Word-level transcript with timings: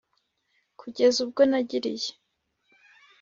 Kugeza 0.79 1.17
ubwo 1.25 1.41
nagiriye 1.49 2.11